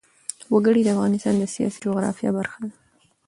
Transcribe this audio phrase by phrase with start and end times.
[0.53, 2.71] وګړي د افغانستان د سیاسي جغرافیه برخه ده.